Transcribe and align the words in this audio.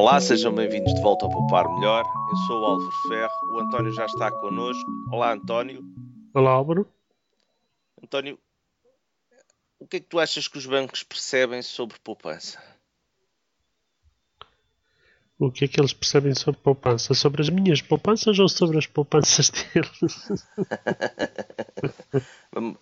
Olá, 0.00 0.18
sejam 0.18 0.50
bem-vindos 0.50 0.94
de 0.94 1.02
volta 1.02 1.26
ao 1.26 1.30
Poupar 1.30 1.68
Melhor. 1.74 2.06
Eu 2.30 2.36
sou 2.46 2.62
o 2.62 2.64
Álvaro 2.64 2.90
Ferro, 3.06 3.52
o 3.52 3.60
António 3.60 3.92
já 3.92 4.06
está 4.06 4.30
connosco. 4.30 4.90
Olá, 5.12 5.34
António. 5.34 5.84
Olá, 6.32 6.52
Álvaro. 6.52 6.90
António, 8.02 8.38
o 9.78 9.86
que 9.86 9.98
é 9.98 10.00
que 10.00 10.06
tu 10.06 10.18
achas 10.18 10.48
que 10.48 10.56
os 10.56 10.64
bancos 10.64 11.02
percebem 11.02 11.60
sobre 11.60 11.98
poupança? 11.98 12.58
O 15.38 15.52
que 15.52 15.66
é 15.66 15.68
que 15.68 15.78
eles 15.78 15.92
percebem 15.92 16.34
sobre 16.34 16.58
poupança? 16.62 17.12
Sobre 17.12 17.42
as 17.42 17.50
minhas 17.50 17.82
poupanças 17.82 18.38
ou 18.38 18.48
sobre 18.48 18.78
as 18.78 18.86
poupanças 18.86 19.50
deles? 19.52 20.00
um, 22.56 22.74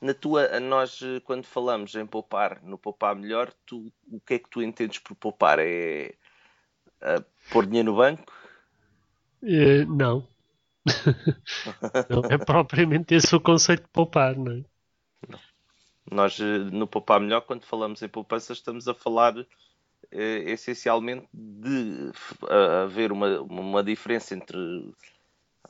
na 0.00 0.14
tua, 0.14 0.58
nós 0.60 0.98
quando 1.24 1.44
falamos 1.44 1.94
em 1.94 2.06
poupar, 2.06 2.62
no 2.62 2.78
poupar 2.78 3.14
melhor, 3.14 3.52
tu, 3.66 3.92
o 4.10 4.18
que 4.18 4.32
é 4.32 4.38
que 4.38 4.48
tu 4.48 4.62
entendes 4.62 4.98
por 4.98 5.14
poupar? 5.14 5.58
É 5.58 6.14
uh, 7.02 7.24
pôr 7.50 7.66
dinheiro 7.66 7.92
no 7.92 7.96
banco? 7.98 8.32
Uh, 9.42 9.86
não. 9.86 10.26
não 12.08 12.24
é 12.30 12.38
propriamente 12.38 13.14
esse 13.14 13.34
o 13.34 13.40
conceito 13.40 13.82
de 13.82 13.88
poupar, 13.88 14.36
não 14.36 14.52
é? 14.52 14.64
Não. 15.28 15.38
Nós 16.10 16.38
no 16.38 16.86
poupar 16.86 17.20
melhor, 17.20 17.42
quando 17.42 17.64
falamos 17.64 18.00
em 18.02 18.08
poupança, 18.08 18.52
estamos 18.52 18.88
a 18.88 18.94
falar 18.94 19.34
eh, 20.10 20.44
essencialmente 20.46 21.28
de 21.34 22.10
haver 22.82 23.12
uma, 23.12 23.42
uma 23.42 23.84
diferença 23.84 24.34
entre 24.34 24.58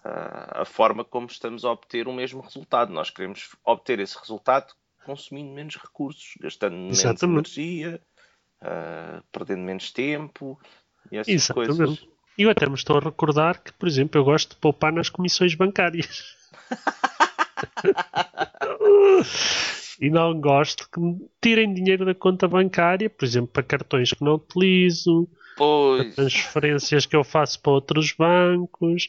a 0.04 0.64
forma 0.64 1.04
como 1.04 1.26
estamos 1.26 1.64
a 1.64 1.72
obter 1.72 2.06
o 2.06 2.12
mesmo 2.12 2.40
resultado. 2.40 2.92
Nós 2.92 3.10
queremos 3.10 3.56
obter 3.64 3.98
esse 3.98 4.16
resultado 4.18 4.72
consumindo 5.04 5.52
menos 5.52 5.76
recursos, 5.76 6.34
gastando 6.40 6.76
menos 6.76 6.98
Exatamente. 7.00 7.60
energia, 7.60 8.00
uh, 8.62 9.22
perdendo 9.32 9.62
menos 9.62 9.90
tempo 9.90 10.60
e 11.10 11.18
essas 11.18 11.34
Exatamente. 11.34 11.76
coisas. 11.76 12.06
E 12.36 12.42
eu 12.42 12.50
até 12.50 12.68
me 12.68 12.74
estou 12.74 12.98
a 12.98 13.00
recordar 13.00 13.62
que, 13.62 13.72
por 13.72 13.88
exemplo, 13.88 14.20
eu 14.20 14.24
gosto 14.24 14.50
de 14.50 14.56
poupar 14.56 14.92
nas 14.92 15.08
comissões 15.08 15.54
bancárias. 15.54 16.36
e 20.00 20.08
não 20.08 20.40
gosto 20.40 20.88
que 20.88 21.00
me 21.00 21.28
tirem 21.40 21.74
dinheiro 21.74 22.04
da 22.04 22.14
conta 22.14 22.46
bancária, 22.46 23.10
por 23.10 23.24
exemplo, 23.24 23.50
para 23.52 23.64
cartões 23.64 24.12
que 24.12 24.22
não 24.22 24.34
utilizo, 24.34 25.28
pois. 25.56 26.14
transferências 26.14 27.06
que 27.06 27.16
eu 27.16 27.24
faço 27.24 27.60
para 27.60 27.72
outros 27.72 28.12
bancos. 28.12 29.08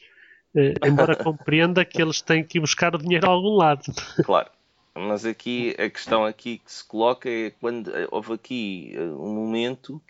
Eh, 0.56 0.74
embora 0.84 1.14
compreenda 1.22 1.84
que 1.84 2.02
eles 2.02 2.20
têm 2.20 2.42
que 2.42 2.58
ir 2.58 2.60
buscar 2.60 2.96
o 2.96 2.98
dinheiro 2.98 3.28
a 3.28 3.30
algum 3.30 3.54
lado. 3.54 3.84
Claro. 4.24 4.50
Mas 4.92 5.24
aqui 5.24 5.76
a 5.78 5.88
questão 5.88 6.24
aqui 6.24 6.58
que 6.58 6.72
se 6.72 6.84
coloca 6.84 7.30
é 7.30 7.50
quando 7.50 7.92
houve 8.10 8.32
aqui 8.32 8.92
eh, 8.96 9.00
um 9.00 9.34
momento 9.34 10.02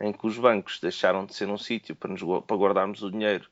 em 0.00 0.12
que 0.12 0.26
os 0.26 0.38
bancos 0.38 0.80
deixaram 0.80 1.26
de 1.26 1.34
ser 1.34 1.48
um 1.48 1.58
sítio 1.58 1.94
para, 1.94 2.10
nos, 2.10 2.22
para 2.46 2.56
guardarmos 2.56 3.02
o 3.02 3.10
dinheiro 3.10 3.48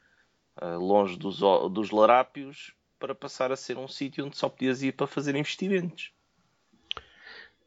longe 0.80 1.16
dos, 1.16 1.38
dos 1.70 1.90
larápios 1.90 2.72
para 2.98 3.14
passar 3.14 3.52
a 3.52 3.56
ser 3.56 3.78
um 3.78 3.86
sítio 3.86 4.26
onde 4.26 4.36
só 4.36 4.48
podias 4.48 4.82
ir 4.82 4.92
para 4.92 5.06
fazer 5.06 5.36
investimentos. 5.36 6.10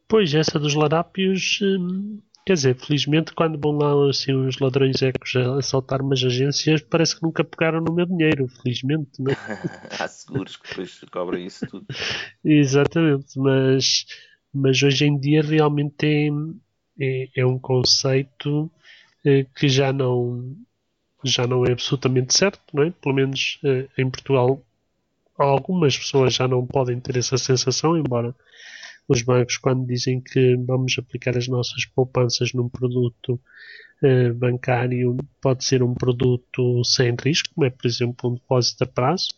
Pois, 0.06 0.34
essa 0.34 0.58
dos 0.58 0.74
larápios, 0.74 1.58
hum, 1.62 2.20
quer 2.44 2.52
dizer, 2.52 2.76
felizmente 2.76 3.32
quando 3.32 3.58
vão 3.58 3.78
lá 3.78 4.10
assim 4.10 4.34
uns 4.34 4.58
ladrões 4.58 5.00
ecos 5.00 5.34
a 5.36 5.56
assaltar 5.56 6.02
umas 6.02 6.22
agências, 6.22 6.82
parece 6.82 7.16
que 7.16 7.22
nunca 7.22 7.42
pegaram 7.42 7.80
no 7.80 7.94
meu 7.94 8.04
dinheiro, 8.04 8.46
felizmente, 8.46 9.10
não 9.18 9.32
é? 9.32 9.36
Há 9.98 10.06
seguros 10.06 10.56
que 10.56 10.68
depois 10.68 11.00
cobrem 11.10 11.46
isso 11.46 11.66
tudo. 11.66 11.86
Exatamente, 12.44 13.38
mas, 13.38 14.04
mas 14.52 14.82
hoje 14.82 15.06
em 15.06 15.18
dia 15.18 15.40
realmente 15.40 16.04
é, 16.04 16.28
é, 17.00 17.28
é 17.36 17.46
um 17.46 17.58
conceito 17.58 18.70
é, 19.24 19.44
que 19.56 19.68
já 19.68 19.92
não, 19.92 20.56
já 21.24 21.46
não 21.46 21.64
é 21.64 21.72
absolutamente 21.72 22.36
certo, 22.36 22.60
não 22.72 22.82
é? 22.84 22.90
Pelo 22.90 23.14
menos 23.14 23.58
eh, 23.64 23.88
em 23.98 24.10
Portugal 24.10 24.60
algumas 25.38 25.96
pessoas 25.96 26.34
já 26.34 26.46
não 26.46 26.66
podem 26.66 27.00
ter 27.00 27.16
essa 27.16 27.38
sensação, 27.38 27.96
embora 27.96 28.34
os 29.08 29.22
bancos, 29.22 29.56
quando 29.56 29.86
dizem 29.86 30.20
que 30.20 30.56
vamos 30.56 30.96
aplicar 30.98 31.36
as 31.36 31.48
nossas 31.48 31.84
poupanças 31.86 32.52
num 32.52 32.68
produto 32.68 33.40
eh, 34.02 34.32
bancário, 34.32 35.16
pode 35.40 35.64
ser 35.64 35.82
um 35.82 35.94
produto 35.94 36.84
sem 36.84 37.14
risco, 37.22 37.50
como 37.54 37.66
é, 37.66 37.70
por 37.70 37.86
exemplo, 37.86 38.30
um 38.30 38.34
depósito 38.34 38.84
a 38.84 38.86
prazo. 38.86 39.28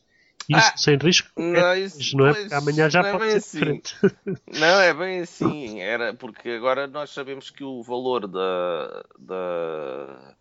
Isso 0.49 0.71
ah, 0.73 0.77
sem 0.77 0.97
risco 0.97 1.31
não, 1.37 1.59
é, 1.59 1.81
isso, 1.81 2.17
não 2.17 2.27
é? 2.27 2.35
Porque 2.35 2.55
amanhã 2.55 2.91
já 2.91 3.01
é 3.01 3.13
pode 3.13 3.25
ser 3.31 3.37
assim. 3.37 3.59
diferente. 3.59 3.97
Não, 4.61 4.81
é 4.81 4.93
bem 4.93 5.21
assim. 5.21 5.81
Era 5.81 6.13
porque 6.13 6.51
agora 6.51 6.87
nós 6.87 7.11
sabemos 7.11 7.51
que 7.51 7.65
o 7.65 7.83
valor 7.83 8.27
da, 8.27 9.05
da, 9.19 10.35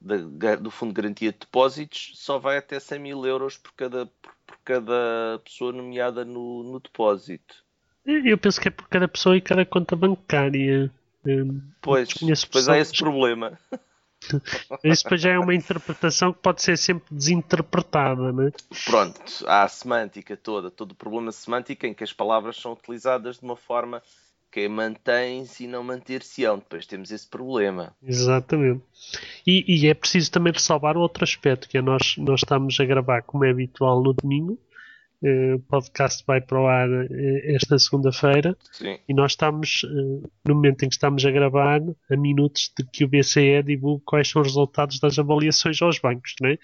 da 0.00 0.56
do 0.56 0.70
Fundo 0.70 0.90
de 0.90 1.00
Garantia 1.00 1.32
de 1.32 1.38
Depósitos 1.38 2.12
só 2.14 2.38
vai 2.38 2.58
até 2.58 2.78
100 2.78 2.98
mil 2.98 3.26
euros 3.26 3.56
por 3.56 3.72
cada, 3.72 4.06
por, 4.06 4.32
por 4.46 4.58
cada 4.64 5.40
pessoa 5.44 5.72
nomeada 5.72 6.24
no, 6.24 6.62
no 6.62 6.80
depósito. 6.80 7.64
Eu 8.06 8.38
penso 8.38 8.60
que 8.60 8.68
é 8.68 8.70
por 8.70 8.88
cada 8.88 9.08
pessoa 9.08 9.36
e 9.36 9.40
cada 9.40 9.64
conta 9.64 9.94
bancária. 9.94 10.90
Pois, 11.82 12.08
depois 12.08 12.68
há 12.68 12.78
esse 12.78 12.96
problema. 12.96 13.58
Isso 14.84 15.04
depois 15.04 15.20
já 15.20 15.30
é 15.30 15.38
uma 15.38 15.54
interpretação 15.54 16.32
que 16.32 16.40
pode 16.40 16.62
ser 16.62 16.76
sempre 16.76 17.04
desinterpretada, 17.10 18.32
né? 18.32 18.50
Pronto, 18.84 19.20
há 19.46 19.64
a 19.64 19.68
semântica 19.68 20.36
toda, 20.36 20.70
todo 20.70 20.92
o 20.92 20.94
problema 20.94 21.32
semântico 21.32 21.86
em 21.86 21.94
que 21.94 22.04
as 22.04 22.12
palavras 22.12 22.56
são 22.56 22.72
utilizadas 22.72 23.38
de 23.38 23.44
uma 23.44 23.56
forma 23.56 24.02
que 24.50 24.68
mantém-se 24.68 25.64
e 25.64 25.66
não 25.68 25.82
manter-se-ão. 25.82 26.58
Depois 26.58 26.86
temos 26.86 27.10
esse 27.10 27.26
problema. 27.26 27.94
Exatamente. 28.02 28.82
E, 29.46 29.64
e, 29.66 29.88
é 29.88 29.94
preciso 29.94 30.30
também 30.30 30.52
ressalvar 30.52 30.96
outro 30.96 31.24
aspecto, 31.24 31.68
que 31.68 31.78
é 31.78 31.82
nós, 31.82 32.16
nós 32.18 32.40
estamos 32.40 32.78
a 32.80 32.84
gravar, 32.84 33.22
como 33.22 33.44
é 33.44 33.50
habitual, 33.50 34.02
no 34.02 34.12
domingo, 34.12 34.58
o 35.22 35.58
podcast 35.68 36.24
vai 36.26 36.40
para 36.40 36.58
o 36.58 36.66
ar 36.66 36.88
eh, 36.88 37.54
esta 37.54 37.78
segunda-feira 37.78 38.56
e 39.06 39.12
nós 39.12 39.32
estamos, 39.32 39.82
eh, 39.84 40.28
no 40.46 40.54
momento 40.54 40.84
em 40.84 40.88
que 40.88 40.94
estamos 40.94 41.24
a 41.26 41.30
gravar, 41.30 41.82
a 42.10 42.16
minutos 42.16 42.72
de 42.78 42.86
que 42.86 43.04
o 43.04 43.08
BCE 43.08 43.62
divulgue 43.62 44.02
quais 44.06 44.28
são 44.28 44.40
os 44.40 44.48
resultados 44.48 44.98
das 44.98 45.18
avaliações 45.18 45.80
aos 45.82 45.98
bancos, 45.98 46.34
não 46.40 46.48
é? 46.48 46.58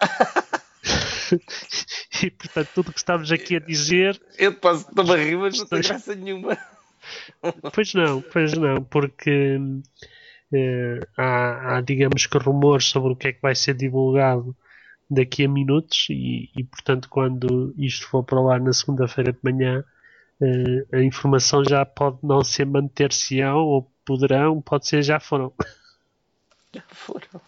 e 2.22 2.30
portanto, 2.30 2.68
tudo 2.74 2.90
o 2.90 2.92
que 2.92 2.98
estamos 2.98 3.32
aqui 3.32 3.56
a 3.56 3.60
dizer. 3.60 4.20
Eu 4.38 4.54
posso 4.54 4.94
tomar 4.94 5.18
rir, 5.18 5.36
mas 5.36 5.58
não 5.58 5.66
tem 5.66 5.80
graça 5.80 6.14
nenhuma. 6.14 6.56
pois 7.74 7.92
não, 7.94 8.22
pois 8.22 8.52
não, 8.52 8.84
porque 8.84 9.56
uh, 9.56 11.06
há, 11.16 11.76
há, 11.76 11.80
digamos 11.80 12.26
que, 12.26 12.38
rumores 12.38 12.86
sobre 12.86 13.12
o 13.12 13.16
que 13.16 13.28
é 13.28 13.32
que 13.32 13.42
vai 13.42 13.56
ser 13.56 13.74
divulgado 13.74 14.54
daqui 15.10 15.44
a 15.44 15.48
minutos 15.48 16.06
e, 16.08 16.50
e, 16.56 16.64
portanto 16.64 17.08
quando 17.08 17.74
isto 17.76 18.06
for 18.06 18.22
para 18.22 18.38
ar 18.54 18.60
na 18.60 18.72
segunda-feira 18.72 19.32
de 19.32 19.38
manhã 19.42 19.84
uh, 20.40 20.96
a 20.96 21.02
informação 21.02 21.64
já 21.64 21.84
pode 21.84 22.18
não 22.22 22.44
ser 22.44 22.64
manter-se-ão 22.64 23.58
ou 23.58 23.90
poderão, 24.04 24.62
pode 24.62 24.86
ser 24.86 25.02
já 25.02 25.18
foram. 25.18 25.52
Já 26.72 26.82
foram. 26.82 27.40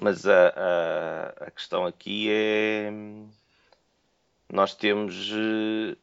Mas 0.00 0.26
a, 0.26 0.48
a, 0.48 1.28
a 1.46 1.50
questão 1.50 1.84
aqui 1.86 2.28
é 2.30 2.88
nós 4.52 4.74
temos 4.74 5.32
eh, 5.32 5.96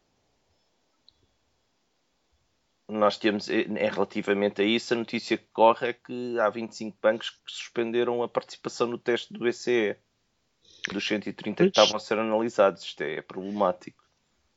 nós 2.89 3.17
temos, 3.17 3.49
é 3.49 3.89
relativamente 3.89 4.61
a 4.61 4.65
isso, 4.65 4.93
a 4.93 4.97
notícia 4.97 5.37
que 5.37 5.47
corre 5.53 5.89
é 5.89 5.93
que 5.93 6.37
há 6.37 6.49
25 6.49 6.97
bancos 7.01 7.29
que 7.29 7.37
suspenderam 7.47 8.21
a 8.21 8.27
participação 8.27 8.87
no 8.87 8.97
teste 8.97 9.31
do 9.31 9.39
BCE 9.39 9.95
dos 10.91 11.05
130 11.05 11.63
que 11.63 11.69
estavam 11.69 11.95
a 11.95 11.99
ser 11.99 12.17
analisados. 12.17 12.83
Isto 12.83 13.01
é, 13.01 13.15
é 13.15 13.21
problemático. 13.21 14.01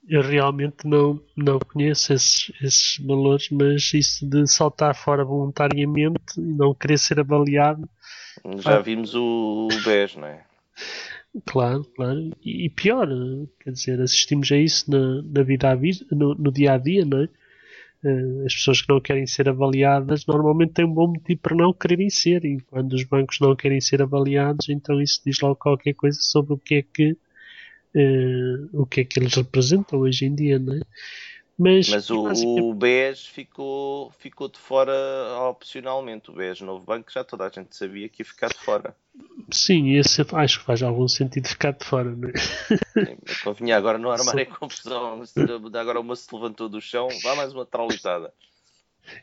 Eu 0.07 0.21
realmente 0.21 0.87
não, 0.87 1.21
não 1.35 1.59
conheço 1.59 2.13
esses, 2.13 2.53
esses 2.63 2.99
valores, 2.99 3.49
mas 3.51 3.93
isso 3.95 4.29
de 4.29 4.47
saltar 4.47 4.95
fora 4.95 5.25
voluntariamente 5.25 6.39
e 6.39 6.43
não 6.43 6.75
querer 6.75 6.99
ser 6.99 7.21
avaliado. 7.21 7.89
Já 8.59 8.77
ah, 8.77 8.81
vimos 8.81 9.15
o, 9.15 9.69
o 9.73 9.83
BES, 9.83 10.17
não 10.17 10.27
é? 10.27 10.45
Claro, 11.47 11.85
claro. 11.97 12.31
E, 12.45 12.69
pior, 12.69 13.09
quer 13.61 13.71
dizer, 13.71 14.01
assistimos 14.01 14.53
a 14.53 14.57
isso 14.57 14.91
na, 14.91 15.23
na 15.23 15.43
vida 15.43 15.71
à 15.71 15.75
vida, 15.75 16.05
no, 16.11 16.35
no 16.35 16.53
dia 16.53 16.75
a 16.75 16.79
dia, 16.79 17.05
não 17.05 17.23
é? 17.23 17.29
Eh, 18.05 18.45
as 18.47 18.55
pessoas 18.55 18.83
que 18.83 18.89
não 18.91 19.01
querem 19.01 19.27
ser 19.27 19.49
avaliadas 19.49 20.27
normalmente 20.27 20.75
têm 20.75 20.85
um 20.85 20.93
bom 20.93 21.09
motivo 21.09 21.41
para 21.41 21.57
não 21.57 21.73
quererem 21.73 22.11
ser 22.11 22.45
e 22.45 22.61
quando 22.61 22.93
os 22.93 23.05
bancos 23.05 23.41
não 23.41 23.57
querem 23.57 23.81
ser 23.81 24.03
avaliados 24.03 24.69
então 24.69 25.01
isso 25.01 25.23
diz 25.25 25.41
logo 25.41 25.57
qualquer 25.57 25.95
coisa 25.95 26.19
sobre 26.21 26.53
o 26.53 26.59
que 26.59 26.75
é 26.77 26.83
que 26.83 27.13
uh, 27.95 28.69
o 28.73 28.87
que 28.87 29.01
é 29.01 29.05
que 29.05 29.19
eles 29.19 29.35
representam 29.35 30.01
hoje 30.01 30.27
em 30.27 30.35
dia, 30.35 30.59
não 30.59 30.75
é? 30.75 30.81
Mas, 31.57 31.89
Mas 31.89 32.11
o, 32.11 32.25
o 32.25 32.75
BES 32.75 33.27
ficou, 33.27 34.11
ficou 34.19 34.49
de 34.49 34.59
fora 34.59 34.93
opcionalmente. 35.49 36.31
O 36.31 36.35
BES 36.35 36.61
Novo 36.63 36.85
Banco 36.85 37.13
já 37.13 37.23
toda 37.23 37.47
a 37.47 37.49
gente 37.49 37.77
sabia 37.77 38.09
que 38.09 38.23
ia 38.23 38.27
ficar 38.27 38.49
de 38.49 38.59
fora. 38.59 38.97
Sim, 39.53 39.97
esse 39.97 40.21
acho 40.33 40.59
que 40.59 40.65
faz 40.65 40.83
algum 40.83 41.07
sentido 41.07 41.47
ficar 41.47 41.73
de 41.73 41.85
fora, 41.85 42.11
não 42.11 42.29
é? 42.29 43.17
Convinha 43.45 43.77
agora 43.77 43.99
não 43.99 44.11
armar 44.11 44.37
em 44.39 44.47
confusão. 44.47 45.23
Agora 45.75 46.01
uma 46.01 46.17
se 46.17 46.35
levantou 46.35 46.69
do 46.69 46.81
chão, 46.81 47.07
vá 47.23 47.37
mais 47.37 47.53
uma 47.53 47.65
traulitada. 47.65 48.33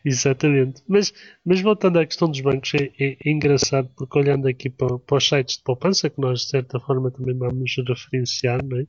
Exatamente. 0.05 0.81
Mas, 0.87 1.13
mas 1.43 1.61
voltando 1.61 1.99
à 1.99 2.05
questão 2.05 2.29
dos 2.29 2.39
bancos, 2.39 2.73
é, 2.75 2.91
é, 2.99 3.17
é 3.25 3.31
engraçado 3.31 3.89
porque 3.95 4.17
olhando 4.17 4.47
aqui 4.47 4.69
para, 4.69 4.99
para, 4.99 5.17
os 5.17 5.27
sites 5.27 5.57
de 5.57 5.63
poupança, 5.63 6.09
que 6.09 6.21
nós 6.21 6.41
de 6.41 6.49
certa 6.49 6.79
forma 6.79 7.11
também 7.11 7.37
vamos 7.37 7.75
referenciar, 7.87 8.63
não 8.63 8.77
é? 8.77 8.85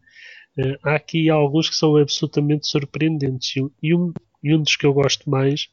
Uh, 0.59 0.79
há 0.83 0.95
aqui 0.97 1.31
alguns 1.31 1.69
que 1.69 1.77
são 1.77 1.97
absolutamente 1.97 2.67
surpreendentes 2.67 3.55
e 3.83 3.95
um, 3.95 4.13
e 4.43 4.55
um 4.55 4.63
dos 4.63 4.77
que 4.77 4.85
eu 4.85 4.93
gosto 4.93 5.31
mais 5.31 5.71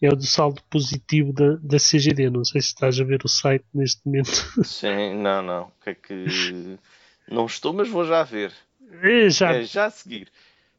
é 0.00 0.08
o 0.08 0.16
do 0.16 0.26
saldo 0.26 0.62
positivo 0.70 1.32
da, 1.32 1.56
da 1.56 1.78
CGD. 1.78 2.30
Não 2.30 2.44
sei 2.44 2.60
se 2.60 2.68
estás 2.68 3.00
a 3.00 3.04
ver 3.04 3.20
o 3.24 3.28
site 3.28 3.64
neste 3.72 4.06
momento. 4.06 4.30
Sim, 4.64 5.14
não, 5.16 5.42
não. 5.42 5.62
O 5.64 5.72
que 5.82 5.90
é 5.90 5.94
que. 5.94 6.78
Não 7.28 7.46
estou, 7.46 7.72
mas 7.72 7.88
vou 7.88 8.04
já 8.04 8.22
ver. 8.22 8.52
É 9.02 9.30
já, 9.30 9.54
é 9.54 9.62
já 9.62 9.86
a 9.86 9.90
seguir. 9.90 10.30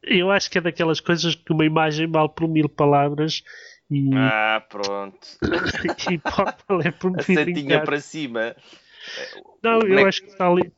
Eu 0.02 0.30
acho 0.30 0.50
que 0.50 0.58
é 0.58 0.60
daquelas 0.60 1.00
coisas 1.00 1.34
que 1.34 1.52
uma 1.52 1.64
imagem 1.64 2.06
vale 2.06 2.28
por 2.28 2.48
mil 2.48 2.68
palavras 2.68 3.42
e... 3.90 4.14
Ah, 4.14 4.64
pronto. 4.68 5.26
e 6.10 6.18
pode 6.18 6.56
valer 6.68 6.92
por 6.92 7.10
mil 7.10 7.20
A 7.20 7.24
setinha 7.24 7.82
para 7.82 8.00
cima. 8.00 8.54
Não, 9.62 9.80
eu 9.80 9.98
é 9.98 10.04
acho 10.04 10.22
que 10.22 10.28
está 10.28 10.48
ali 10.48 10.72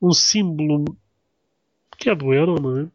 um 0.00 0.12
símbolo 0.12 0.84
que 2.02 2.10
é 2.10 2.14
do 2.14 2.34
euro, 2.34 2.60
não 2.60 2.80
é? 2.80 2.86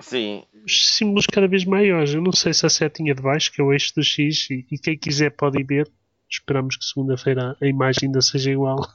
Sim. 0.00 0.44
Os 0.64 0.94
símbolos 0.94 1.26
cada 1.26 1.46
vez 1.46 1.64
maiores. 1.64 2.12
Eu 2.12 2.20
não 2.20 2.32
sei 2.32 2.52
se 2.52 2.66
a 2.66 2.68
setinha 2.68 3.14
de 3.14 3.22
baixo, 3.22 3.52
que 3.52 3.60
é 3.60 3.64
o 3.64 3.72
eixo 3.72 3.94
do 3.94 4.02
X, 4.02 4.50
e, 4.50 4.66
e 4.70 4.78
quem 4.78 4.98
quiser 4.98 5.30
pode 5.30 5.60
ir 5.60 5.64
ver. 5.64 5.90
Esperamos 6.28 6.76
que 6.76 6.84
segunda-feira 6.84 7.56
a 7.60 7.66
imagem 7.66 8.06
ainda 8.06 8.20
seja 8.20 8.50
igual. 8.50 8.86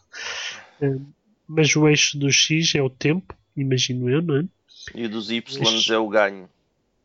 É, 0.81 0.95
mas 1.47 1.75
o 1.75 1.87
eixo 1.87 2.17
do 2.17 2.31
X 2.31 2.75
é 2.75 2.81
o 2.81 2.89
tempo, 2.89 3.35
imagino 3.55 4.09
eu, 4.09 4.21
não 4.21 4.37
é? 4.37 4.45
E 4.93 5.05
o 5.05 5.09
dos 5.09 5.31
Y 5.31 5.93
é 5.93 5.97
o 5.97 6.09
ganho. 6.09 6.49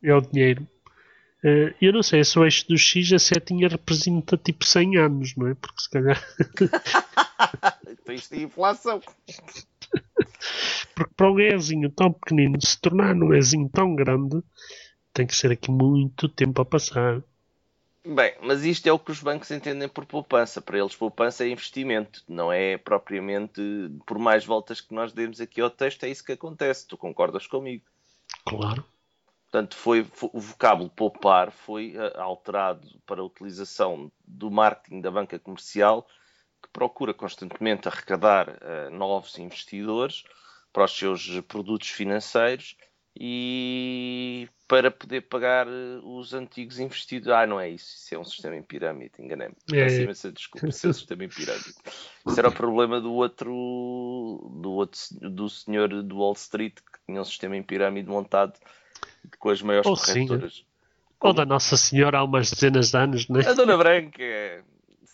É 0.03 0.13
o 0.13 0.21
dinheiro. 0.21 0.67
Uh, 1.41 1.73
eu 1.81 1.93
não 1.93 2.03
sei, 2.03 2.23
se 2.23 2.37
o 2.37 2.43
eixo 2.43 2.67
do 2.67 2.77
X 2.77 3.13
a 3.13 3.19
setinha 3.19 3.69
representa 3.69 4.35
tipo 4.35 4.65
100 4.65 4.97
anos, 4.97 5.35
não 5.35 5.47
é? 5.47 5.53
Porque 5.55 5.81
se 5.81 5.89
calhar. 5.89 6.21
isto 8.13 8.33
é 8.33 8.41
inflação. 8.41 9.01
Porque 10.95 11.13
para 11.15 11.31
um 11.31 11.39
Ezinho 11.39 11.89
tão 11.89 12.11
pequenino 12.11 12.59
se 12.61 12.79
tornar 12.79 13.15
um 13.15 13.33
Ezinho 13.33 13.69
tão 13.69 13.95
grande, 13.95 14.41
tem 15.13 15.25
que 15.25 15.35
ser 15.35 15.51
aqui 15.51 15.71
muito 15.71 16.27
tempo 16.27 16.61
a 16.61 16.65
passar. 16.65 17.21
Bem, 18.05 18.33
mas 18.41 18.63
isto 18.63 18.87
é 18.87 18.91
o 18.91 18.99
que 18.99 19.11
os 19.11 19.21
bancos 19.21 19.51
entendem 19.51 19.87
por 19.87 20.05
poupança. 20.05 20.61
Para 20.61 20.79
eles, 20.79 20.95
poupança 20.95 21.43
é 21.43 21.49
investimento, 21.49 22.23
não 22.27 22.51
é 22.51 22.77
propriamente 22.77 23.61
por 24.05 24.17
mais 24.17 24.45
voltas 24.45 24.79
que 24.79 24.93
nós 24.93 25.11
demos 25.11 25.41
aqui 25.41 25.61
ao 25.61 25.69
texto, 25.69 26.03
é 26.03 26.09
isso 26.09 26.23
que 26.23 26.31
acontece. 26.31 26.87
Tu 26.87 26.97
concordas 26.97 27.45
comigo? 27.45 27.83
Claro. 28.45 28.83
Portanto, 29.51 29.75
foi, 29.75 30.03
foi, 30.03 30.29
o 30.31 30.39
vocábulo 30.39 30.89
poupar 30.89 31.51
foi 31.51 31.95
uh, 31.97 32.21
alterado 32.21 32.87
para 33.05 33.19
a 33.21 33.25
utilização 33.25 34.11
do 34.25 34.49
marketing 34.49 35.01
da 35.01 35.11
banca 35.11 35.39
comercial, 35.39 36.07
procura 36.79 37.13
constantemente 37.13 37.89
arrecadar 37.89 38.47
uh, 38.47 38.89
novos 38.89 39.37
investidores 39.37 40.23
para 40.71 40.85
os 40.85 40.97
seus 40.97 41.41
produtos 41.41 41.89
financeiros 41.89 42.77
e 43.19 44.47
para 44.65 44.89
poder 44.89 45.21
pagar 45.21 45.67
eh, 45.67 45.99
os 46.03 46.33
antigos 46.33 46.79
investidores. 46.79 47.37
Ah, 47.37 47.45
não 47.45 47.59
é 47.59 47.69
isso. 47.69 47.93
Isso 47.97 48.15
é 48.15 48.19
um 48.19 48.23
sistema 48.23 48.55
em 48.55 48.61
pirâmide, 48.61 49.11
enganei-me. 49.19 49.55
É, 49.73 49.83
Peço 49.83 50.01
imensa 50.03 50.31
desculpa, 50.31 50.69
isso 50.69 50.87
é 50.87 50.89
um 50.91 50.93
sistema 50.93 51.25
em 51.25 51.27
pirâmide. 51.27 51.75
Isso 52.27 52.39
era 52.39 52.47
o 52.47 52.51
problema 52.51 53.01
do 53.01 53.11
outro, 53.11 53.51
do 54.61 54.71
outro 54.71 54.99
do 55.19 55.49
senhor 55.49 55.89
do 56.01 56.17
Wall 56.17 56.33
Street 56.33 56.75
que 56.75 56.99
tinha 57.07 57.19
um 57.19 57.25
sistema 57.25 57.57
em 57.57 57.63
pirâmide 57.63 58.07
montado 58.07 58.53
com 59.37 59.49
as 59.49 59.61
maiores 59.61 59.89
Ou 59.89 59.97
corretoras. 59.97 60.53
Sim. 60.53 60.63
Ou 61.19 61.33
da 61.33 61.45
Nossa 61.45 61.75
Senhora 61.75 62.19
há 62.19 62.23
umas 62.23 62.51
dezenas 62.51 62.91
de 62.91 62.97
anos, 62.97 63.27
não 63.27 63.41
é? 63.41 63.47
A 63.47 63.53
Dona 63.53 63.75
Branca. 63.75 64.63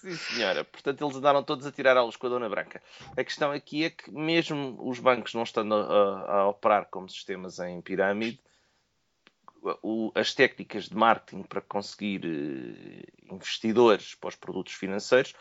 Sim, 0.06 0.16
senhora. 0.18 0.64
Portanto, 0.64 1.04
eles 1.04 1.16
andaram 1.16 1.44
todos 1.44 1.66
a 1.66 1.72
tirar 1.72 1.98
aulas 1.98 2.16
com 2.16 2.28
a 2.28 2.30
Dona 2.30 2.48
Branca. 2.48 2.80
A 3.18 3.24
questão 3.24 3.52
aqui 3.52 3.86
é 3.86 3.90
que, 3.90 4.12
mesmo 4.12 4.78
os 4.88 5.00
bancos 5.00 5.34
não 5.34 5.42
estando 5.42 5.74
a, 5.74 6.32
a 6.32 6.48
operar 6.48 6.86
como 6.92 7.10
sistemas 7.10 7.58
em 7.58 7.82
pirâmide, 7.82 8.40
o, 9.82 10.12
as 10.14 10.32
técnicas 10.36 10.90
de 10.90 10.96
marketing 10.96 11.42
para 11.42 11.60
conseguir 11.60 12.24
uh, 12.24 13.34
investidores 13.34 14.14
para 14.14 14.28
os 14.28 14.36
produtos 14.36 14.74
financeiros 14.74 15.34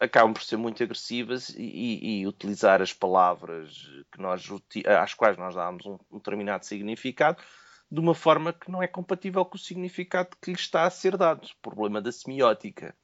acabam 0.00 0.32
por 0.32 0.42
ser 0.42 0.56
muito 0.56 0.82
agressivas 0.82 1.50
e, 1.50 2.20
e, 2.20 2.26
utilizar 2.26 2.82
as 2.82 2.92
palavras 2.92 3.88
que 4.10 4.20
nós, 4.20 4.44
às 5.00 5.14
quais 5.14 5.36
nós 5.36 5.54
damos 5.54 5.86
um, 5.86 5.98
um, 6.10 6.18
determinado 6.18 6.64
significado 6.64 7.40
de 7.90 8.00
uma 8.00 8.14
forma 8.14 8.52
que 8.52 8.70
não 8.70 8.82
é 8.82 8.88
compatível 8.88 9.44
com 9.44 9.56
o 9.56 9.60
significado 9.60 10.36
que 10.42 10.50
lhe 10.50 10.56
está 10.56 10.84
a 10.84 10.90
ser 10.90 11.16
dado. 11.16 11.48
Problema 11.62 12.00
da 12.00 12.10
semiótica 12.10 12.94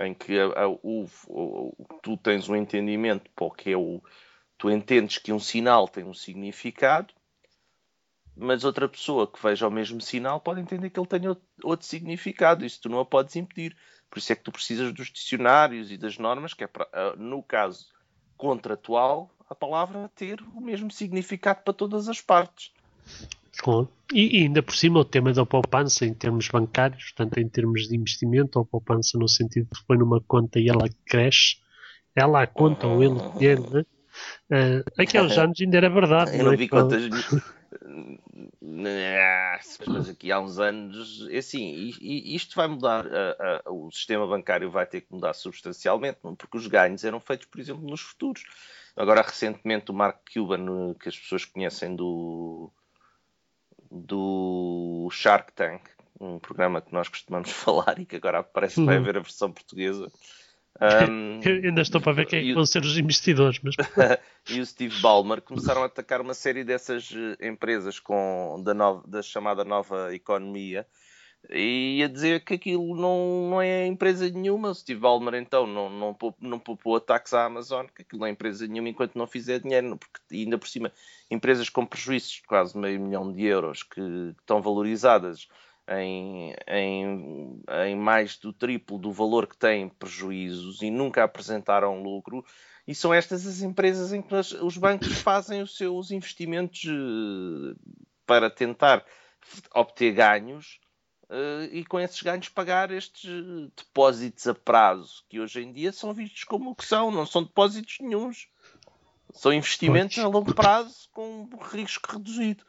em 0.00 0.14
que 0.14 0.38
a, 0.38 0.62
a, 0.62 0.68
o, 0.68 1.06
o, 1.28 1.86
tu 2.02 2.16
tens 2.16 2.48
um 2.48 2.56
entendimento 2.56 3.30
para 3.34 3.46
o 3.46 3.50
que 3.50 3.70
é 3.70 3.76
o. 3.76 4.02
Tu 4.58 4.70
entendes 4.70 5.18
que 5.18 5.32
um 5.32 5.38
sinal 5.38 5.86
tem 5.86 6.04
um 6.04 6.14
significado, 6.14 7.12
mas 8.34 8.64
outra 8.64 8.88
pessoa 8.88 9.26
que 9.26 9.42
veja 9.42 9.68
o 9.68 9.70
mesmo 9.70 10.00
sinal 10.00 10.40
pode 10.40 10.60
entender 10.60 10.90
que 10.90 10.98
ele 10.98 11.06
tem 11.06 11.28
outro, 11.28 11.44
outro 11.62 11.86
significado. 11.86 12.64
Isso 12.64 12.80
tu 12.80 12.88
não 12.88 13.00
a 13.00 13.04
podes 13.04 13.36
impedir. 13.36 13.76
Por 14.08 14.18
isso 14.18 14.32
é 14.32 14.36
que 14.36 14.42
tu 14.42 14.52
precisas 14.52 14.92
dos 14.92 15.10
dicionários 15.10 15.90
e 15.90 15.98
das 15.98 16.16
normas, 16.16 16.54
que 16.54 16.64
é 16.64 16.66
para, 16.66 16.88
no 17.16 17.42
caso 17.42 17.86
contratual, 18.36 19.30
a 19.48 19.54
palavra 19.54 20.10
ter 20.14 20.40
o 20.54 20.60
mesmo 20.60 20.90
significado 20.90 21.62
para 21.62 21.74
todas 21.74 22.08
as 22.08 22.20
partes. 22.20 22.72
E, 24.12 24.38
e, 24.38 24.42
ainda 24.44 24.62
por 24.62 24.74
cima 24.76 25.00
o 25.00 25.04
tema 25.04 25.32
da 25.32 25.44
poupança 25.44 26.06
em 26.06 26.14
termos 26.14 26.48
bancários, 26.48 27.12
tanto 27.16 27.40
em 27.40 27.48
termos 27.48 27.88
de 27.88 27.96
investimento 27.96 28.58
ou 28.58 28.64
poupança 28.64 29.18
no 29.18 29.28
sentido 29.28 29.68
de 29.72 29.84
põe 29.84 29.98
numa 29.98 30.20
conta 30.20 30.60
e 30.60 30.68
ela 30.68 30.88
cresce, 31.06 31.56
ela 32.14 32.42
a 32.42 32.46
conta 32.46 32.86
ou 32.86 33.02
ele 33.02 33.14
né? 33.70 33.84
Uh, 34.50 34.84
aqueles 34.96 35.36
anos 35.38 35.60
ainda 35.60 35.76
era 35.76 35.90
verdade. 35.90 36.38
Eu 36.38 36.44
não, 36.44 36.52
é? 36.52 36.56
vi 36.56 36.68
contas. 36.68 37.02
mas 39.86 40.08
aqui 40.08 40.30
há 40.30 40.40
uns 40.40 40.58
anos, 40.58 41.26
é 41.30 41.38
assim, 41.38 41.92
isto 42.00 42.54
vai 42.56 42.68
mudar, 42.68 43.06
o 43.66 43.90
sistema 43.90 44.26
bancário 44.26 44.70
vai 44.70 44.86
ter 44.86 45.02
que 45.02 45.12
mudar 45.12 45.34
substancialmente, 45.34 46.18
porque 46.38 46.56
os 46.56 46.66
ganhos 46.66 47.04
eram 47.04 47.20
feitos, 47.20 47.46
por 47.46 47.60
exemplo, 47.60 47.88
nos 47.88 48.00
futuros. 48.00 48.44
Agora, 48.96 49.22
recentemente, 49.22 49.90
o 49.90 49.94
Mark 49.94 50.20
Cuban, 50.32 50.94
que 50.94 51.08
as 51.08 51.18
pessoas 51.18 51.44
conhecem 51.44 51.94
do, 51.94 52.72
do 54.00 55.08
Shark 55.10 55.52
Tank, 55.52 55.82
um 56.20 56.38
programa 56.38 56.80
que 56.80 56.92
nós 56.92 57.08
costumamos 57.08 57.50
falar 57.52 57.98
e 57.98 58.06
que 58.06 58.16
agora 58.16 58.42
parece 58.42 58.76
que 58.76 58.84
vai 58.84 58.96
uhum. 58.96 59.02
haver 59.02 59.16
a 59.16 59.20
versão 59.20 59.50
portuguesa. 59.52 60.10
Um, 60.78 61.40
ainda 61.42 61.80
estou 61.80 62.02
para 62.02 62.12
ver 62.12 62.26
quem 62.26 62.50
é 62.50 62.52
vão 62.52 62.66
ser 62.66 62.84
os 62.84 62.98
investidores. 62.98 63.58
Mas... 63.62 63.76
e 64.50 64.60
o 64.60 64.66
Steve 64.66 65.00
Ballmer 65.00 65.40
começaram 65.40 65.82
a 65.82 65.86
atacar 65.86 66.20
uma 66.20 66.34
série 66.34 66.64
dessas 66.64 67.10
eh, 67.16 67.48
empresas 67.48 67.98
com, 67.98 68.60
da, 68.62 68.74
nova, 68.74 69.02
da 69.08 69.22
chamada 69.22 69.64
nova 69.64 70.14
economia 70.14 70.86
e 71.50 72.02
a 72.02 72.08
dizer 72.08 72.44
que 72.44 72.54
aquilo 72.54 72.96
não, 72.96 73.50
não 73.50 73.62
é 73.62 73.86
empresa 73.86 74.28
nenhuma. 74.28 74.70
O 74.70 74.74
Steve 74.74 75.00
Ballmer 75.00 75.34
então 75.34 75.66
não, 75.66 75.88
não, 75.88 76.16
não 76.40 76.58
poupou 76.58 76.96
ataques 76.96 77.32
à 77.32 77.44
Amazon, 77.44 77.86
que 77.94 78.02
aquilo 78.02 78.20
não 78.20 78.26
é 78.26 78.30
empresa 78.30 78.66
nenhuma 78.66 78.88
enquanto 78.88 79.16
não 79.16 79.26
fizer 79.26 79.60
dinheiro, 79.60 79.96
porque 79.96 80.20
ainda 80.32 80.58
por 80.58 80.68
cima 80.68 80.92
empresas 81.30 81.68
com 81.68 81.86
prejuízos 81.86 82.30
de 82.30 82.42
quase 82.42 82.76
meio 82.76 83.00
milhão 83.00 83.32
de 83.32 83.44
euros 83.44 83.82
que 83.82 84.00
estão 84.40 84.60
valorizadas 84.60 85.48
em, 85.88 86.52
em, 86.66 87.62
em 87.86 87.96
mais 87.96 88.36
do 88.36 88.52
triplo 88.52 88.98
do 88.98 89.12
valor 89.12 89.46
que 89.46 89.56
têm 89.56 89.88
prejuízos 89.88 90.82
e 90.82 90.90
nunca 90.90 91.22
apresentaram 91.22 92.02
lucro. 92.02 92.44
E 92.88 92.94
são 92.94 93.12
estas 93.12 93.46
as 93.46 93.62
empresas 93.62 94.12
em 94.12 94.22
que 94.22 94.34
os 94.34 94.76
bancos 94.76 95.18
fazem 95.22 95.62
os 95.62 95.76
seus 95.76 96.10
investimentos 96.10 96.84
eh, 96.86 97.74
para 98.24 98.50
tentar 98.50 99.04
obter 99.74 100.12
ganhos 100.12 100.80
uh, 101.30 101.64
e 101.72 101.84
com 101.84 102.00
esses 102.00 102.20
ganhos 102.22 102.48
pagar 102.48 102.90
estes 102.90 103.30
depósitos 103.76 104.46
a 104.46 104.54
prazo, 104.54 105.24
que 105.28 105.40
hoje 105.40 105.62
em 105.62 105.72
dia 105.72 105.92
são 105.92 106.12
vistos 106.12 106.44
como 106.44 106.70
o 106.70 106.74
que 106.74 106.84
são, 106.84 107.10
não 107.10 107.26
são 107.26 107.42
depósitos 107.42 107.98
nenhums. 108.00 108.48
São 109.34 109.52
investimentos 109.52 110.18
a 110.18 110.28
longo 110.28 110.54
prazo 110.54 111.08
com 111.12 111.48
risco 111.72 112.12
reduzido. 112.12 112.64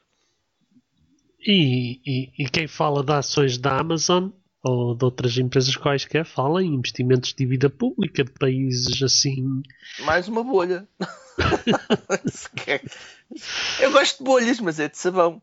E, 1.40 2.02
e, 2.06 2.44
e, 2.44 2.50
quem 2.50 2.68
fala 2.68 3.04
de 3.04 3.14
ações 3.14 3.58
da 3.58 3.80
Amazon 3.80 4.30
ou 4.64 4.96
de 4.96 5.06
outras 5.06 5.38
empresas 5.38 5.78
quaisquer 5.78 6.26
fala 6.26 6.64
em 6.64 6.74
investimentos 6.74 7.30
de 7.30 7.38
dívida 7.38 7.70
pública 7.70 8.24
de 8.24 8.32
países 8.32 9.02
assim. 9.02 9.62
Mais 10.00 10.28
uma 10.28 10.44
bolha. 10.44 10.88
Eu 13.80 13.92
gosto 13.92 14.18
de 14.18 14.24
bolhas, 14.24 14.60
mas 14.60 14.80
é 14.80 14.90
de 14.90 14.98
sabão. 14.98 15.40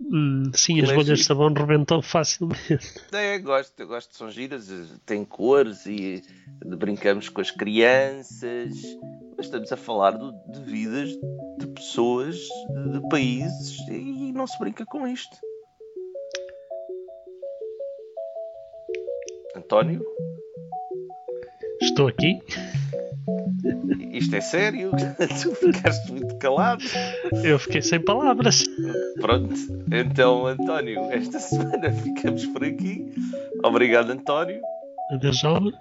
Hum, 0.00 0.50
sim, 0.54 0.80
as 0.82 0.92
bolhas 0.92 1.18
de 1.18 1.24
sabão 1.24 1.52
rebentam 1.52 2.02
facilmente. 2.02 2.78
É, 3.12 3.38
gosto, 3.38 3.78
eu 3.80 3.86
gosto, 3.86 4.14
são 4.14 4.30
giras, 4.30 4.68
tem 5.06 5.24
cores 5.24 5.86
e 5.86 6.22
brincamos 6.64 7.28
com 7.28 7.40
as 7.40 7.50
crianças. 7.50 8.72
Mas 9.36 9.46
estamos 9.46 9.72
a 9.72 9.76
falar 9.76 10.12
do, 10.12 10.32
de 10.52 10.60
vidas 10.60 11.10
de 11.58 11.66
pessoas, 11.74 12.36
de 12.92 13.08
países, 13.08 13.78
e 13.88 14.32
não 14.32 14.46
se 14.46 14.58
brinca 14.58 14.84
com 14.86 15.06
isto. 15.06 15.36
António? 19.56 20.04
Estou 21.80 22.08
aqui. 22.08 22.38
Isto 24.12 24.36
é 24.36 24.40
sério? 24.40 24.90
tu 25.42 25.54
ficaste 25.54 26.12
muito 26.12 26.36
calado. 26.36 26.82
Eu 27.44 27.58
fiquei 27.58 27.82
sem 27.82 28.00
palavras. 28.00 28.64
Pronto, 29.20 29.54
então, 29.92 30.46
António, 30.46 31.00
esta 31.10 31.38
semana 31.40 31.92
ficamos 31.92 32.46
por 32.46 32.64
aqui. 32.64 33.12
Obrigado, 33.64 34.10
António. 34.10 34.60
Adeus, 35.10 35.38
jovem. 35.38 35.72